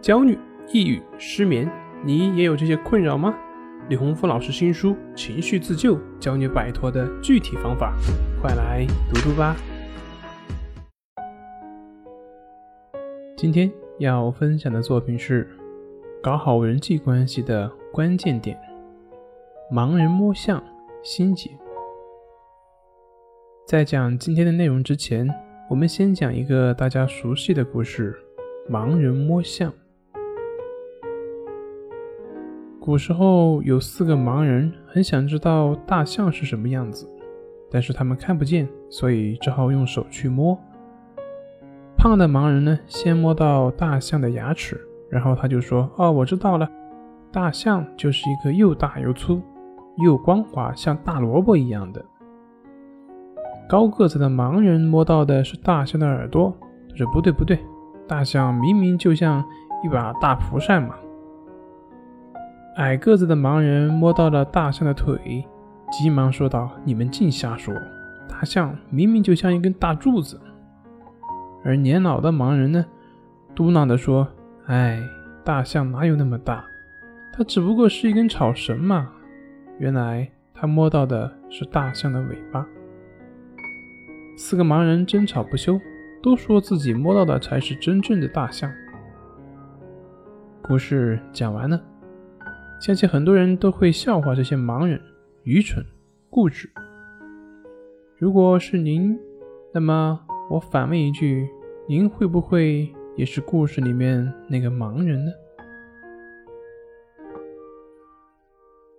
[0.00, 0.38] 焦虑、
[0.72, 1.70] 抑郁、失眠，
[2.02, 3.34] 你也有这些困扰吗？
[3.90, 7.94] 李洪福老师新书《情绪自救》教你摆脱的具体方法，
[8.40, 9.54] 快来读读吧。
[13.36, 15.46] 今天要分享的作品是
[16.22, 18.58] 搞好人际关系的关键点——
[19.70, 20.62] 盲人摸象
[21.02, 21.50] 心结。
[23.66, 25.28] 在讲今天的内容之前，
[25.68, 28.16] 我们先讲一个大家熟悉的故事：
[28.66, 29.70] 盲人摸象。
[32.80, 37.06] 古时候有四个盲人，很想知道大象是什么样子，
[37.70, 40.58] 但是他们看不见，所以只好用手去摸。
[41.94, 44.80] 胖的盲人呢，先摸到大象的牙齿，
[45.10, 46.66] 然后他就说：“哦，我知道了，
[47.30, 49.42] 大象就是一个又大又粗、
[50.02, 52.02] 又光滑，像大萝卜一样的。”
[53.68, 56.50] 高个子的盲人摸到的是大象的耳朵，
[56.88, 57.58] 他说：“不对，不对，
[58.08, 59.44] 大象明明就像
[59.84, 60.94] 一把大蒲扇嘛。”
[62.76, 65.44] 矮个子的盲人摸到了大象的腿，
[65.90, 67.74] 急忙说道：“你们净瞎说，
[68.28, 70.40] 大象明明就像一根大柱子。”
[71.64, 72.86] 而年老的盲人呢，
[73.54, 74.26] 嘟囔地说
[74.66, 75.02] ：“哎，
[75.44, 76.64] 大象哪有那么大？
[77.32, 79.10] 它只不过是一根草绳嘛。”
[79.78, 82.66] 原来他摸到的是大象的尾巴。
[84.36, 85.78] 四个盲人争吵不休，
[86.22, 88.70] 都说自己摸到的才是真正的大象。
[90.62, 91.80] 故事讲完了，
[92.80, 94.98] 相信很多人都会笑话这些盲人
[95.42, 95.84] 愚蠢、
[96.30, 96.66] 固执。
[98.16, 99.18] 如果是您，
[99.72, 100.18] 那么
[100.50, 101.46] 我反问一句：
[101.86, 105.30] 您会不会也是故事里面那个盲人呢？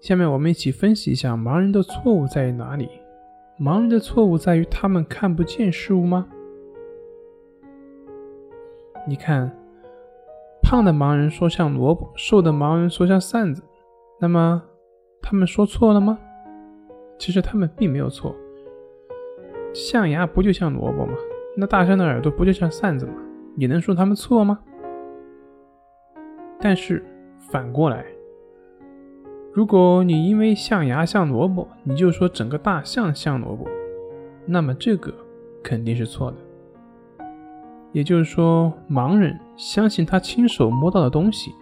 [0.00, 2.88] 下面我们一起分析一下盲人的错误在于哪里。
[3.58, 6.28] 盲人的错误在于他们看不见事物吗？
[9.08, 9.50] 你看，
[10.74, 13.62] 胖的盲人说像萝卜，瘦的盲人说像扇子，
[14.20, 14.60] 那么
[15.22, 16.18] 他们说错了吗？
[17.16, 18.34] 其实他们并没有错。
[19.72, 21.12] 象牙不就像萝卜吗？
[21.56, 23.12] 那大象的耳朵不就像扇子吗？
[23.56, 24.58] 你能说他们错吗？
[26.58, 27.04] 但是
[27.52, 28.04] 反过来。
[29.52, 33.64] 如果你因为象牙像萝卜，你就说整个大象像萝卜，
[34.44, 35.14] 那么这个
[35.62, 36.36] 肯定是错的。
[37.94, 41.54] 也就是说，盲人相信他亲手摸到的东西，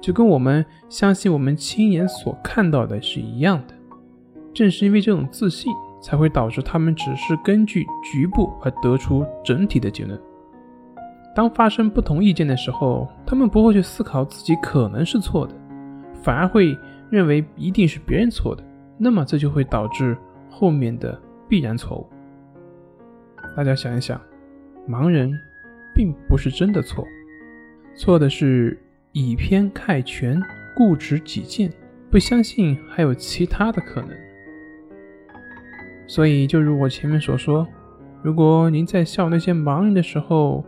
[0.00, 3.74] 就跟我们相信我们亲眼所看到的是一样的。
[4.52, 10.20] 正是因为这种自信，才会导致他们只是根据局部而得出整体的结论。
[11.36, 15.54] 当发生不同意见的时候，他们不会去思考自己可能是错的，
[16.20, 16.76] 反而会。
[17.10, 18.64] 认为一定是别人错的，
[18.98, 20.16] 那么这就会导致
[20.50, 21.16] 后面的
[21.48, 22.08] 必然错误。
[23.54, 24.20] 大家想一想，
[24.88, 25.30] 盲人
[25.94, 27.06] 并不是真的错，
[27.94, 28.78] 错的是
[29.12, 30.42] 以偏概全、
[30.76, 31.72] 固执己见，
[32.10, 34.10] 不相信还有其他的可能。
[36.06, 37.66] 所以，就如我前面所说，
[38.22, 40.64] 如果您在笑那些盲人的时候，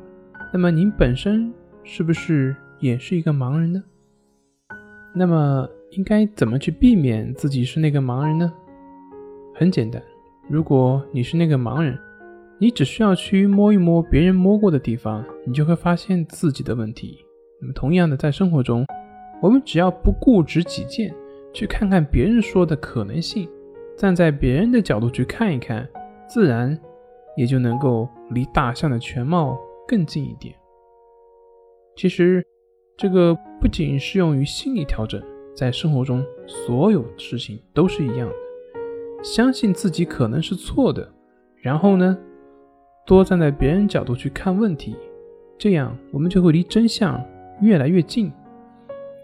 [0.53, 3.83] 那么您本身是不是也是一个盲人呢？
[5.15, 5.69] 那么。
[5.93, 8.53] 应该怎么去避免自己是那个盲人呢？
[9.55, 10.03] 很简单，
[10.47, 11.97] 如果你是那个盲人，
[12.59, 17.19] 你只需要去摸一摸别人摸过的地方，你就会发现自己的问题。
[17.61, 18.87] 那么，同样的，在生活中，
[19.43, 21.15] 我们只要不固执己见，
[21.53, 23.47] 去看看别人说的可能性，
[23.97, 25.87] 站在别人的角度去看一看，
[26.27, 26.79] 自然
[27.37, 30.55] 也就能够离大象的全貌更近一点。
[31.95, 32.43] 其实，
[32.97, 35.23] 这个不仅适用于心理调整。
[35.55, 38.35] 在生活中，所有事情都是一样的。
[39.23, 41.11] 相信自己可能是错的，
[41.63, 42.19] 然后呢，
[43.07, 44.97] 多站在别人角度去看问题，
[45.57, 47.25] 这样我们就会离真相
[47.61, 48.33] 越来越近。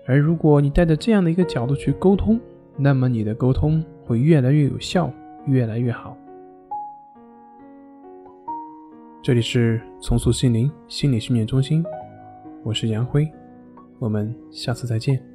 [0.06, 2.38] 而如果你带着这样的一个角度去沟通，
[2.76, 5.12] 那么你的沟通会越来越有效，
[5.46, 6.16] 越来越好。
[9.20, 11.84] 这里是重塑心灵心理训练中心，
[12.62, 13.28] 我是杨辉，
[13.98, 15.31] 我们下次再见。